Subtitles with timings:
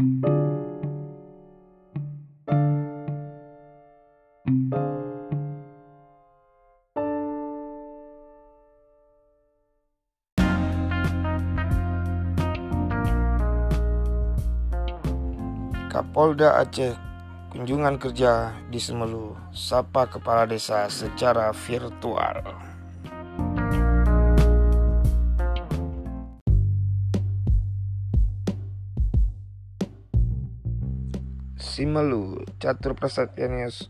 [0.00, 0.16] Kapolda
[16.64, 16.96] Aceh
[17.52, 22.40] kunjungan kerja di Semelu, sapa kepala desa secara virtual.
[31.70, 33.86] Simelu, Catur Prasatyanius,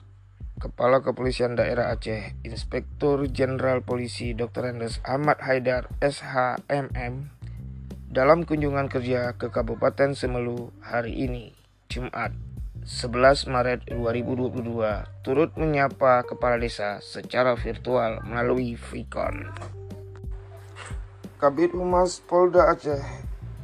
[0.60, 4.76] Kepala Kepolisian Daerah Aceh, Inspektur Jenderal Polisi Dr.
[4.76, 7.32] Andes Ahmad Haidar SHMM,
[8.12, 11.56] dalam kunjungan kerja ke Kabupaten Semelu hari ini.
[11.88, 12.36] Jumat
[12.84, 19.56] 11 Maret 2022 turut menyapa kepala desa secara virtual melalui Vicon.
[21.40, 23.00] Kabit Humas Polda Aceh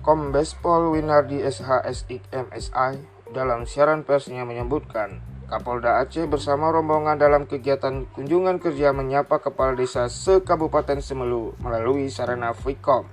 [0.00, 8.08] Kombes Pol Winardi SHSIK MSI dalam siaran persnya menyebutkan Kapolda Aceh bersama rombongan dalam kegiatan
[8.16, 13.04] kunjungan kerja menyapa kepala desa se-Kabupaten Semelu melalui sarana Vicom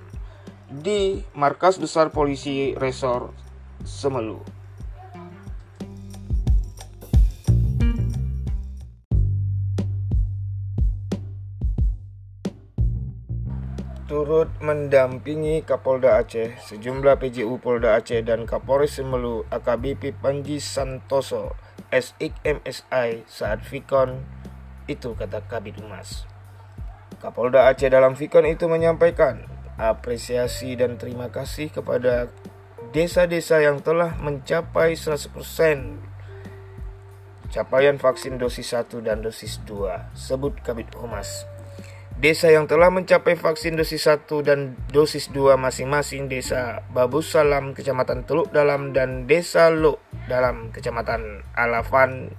[0.72, 3.36] di Markas Besar Polisi Resor
[3.84, 4.63] Semelu.
[14.14, 21.58] Turut mendampingi Kapolda Aceh, sejumlah PJU Polda Aceh dan Kapolres Semelu AKBP Panji Santoso
[21.90, 24.22] SIK MSI saat Vikon
[24.86, 26.30] itu kata Kabit Humas.
[27.26, 29.50] Kapolda Aceh dalam Vikon itu menyampaikan
[29.82, 32.30] apresiasi dan terima kasih kepada
[32.94, 35.34] desa-desa yang telah mencapai 100%
[37.50, 41.50] capaian vaksin dosis 1 dan dosis 2, sebut Kabit Humas.
[42.24, 48.24] Desa yang telah mencapai vaksin dosis 1 dan dosis 2 masing-masing Desa Babus Salam, Kecamatan
[48.24, 50.00] Teluk Dalam dan Desa Luk
[50.32, 52.32] dalam Kecamatan Alafan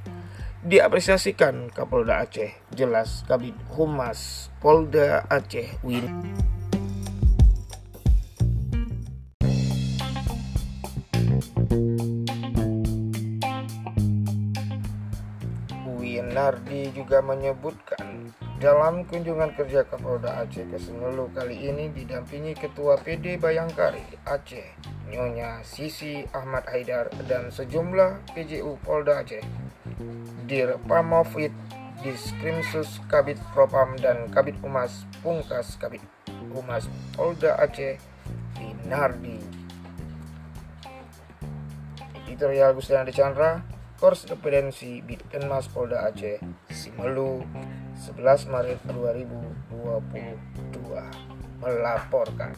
[0.65, 2.57] diapresiasikan Kapolda Aceh.
[2.73, 6.09] Jelas Kabit Humas Polda Aceh Win.
[16.35, 23.39] Winardi juga menyebutkan dalam kunjungan kerja Kapolda Aceh ke Senulu kali ini didampingi Ketua PD
[23.39, 24.67] Bayangkari Aceh,
[25.15, 29.47] Nyonya Sisi Ahmad Haidar dan sejumlah PJU Polda Aceh,
[30.51, 31.55] Dir Pamofit,
[32.03, 36.03] Diskrimsus Kabit Propam dan Kabit Humas Pungkas Kabit
[36.51, 37.95] Humas Polda Aceh
[38.59, 39.39] Binardi.
[42.27, 43.63] Editorial Gustian Chandra,
[44.05, 46.37] Korespondensi Bitkenmas Polda Aceh,
[46.69, 47.41] Simelu,
[47.97, 52.53] 11 Maret 2022 melaporkan.